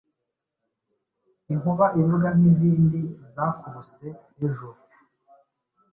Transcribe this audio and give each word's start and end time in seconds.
Inkuba 1.53 1.85
ivuga 2.01 2.27
nkizindi 2.37 3.01
zakubuse 3.33 4.07
ejo 4.45 4.69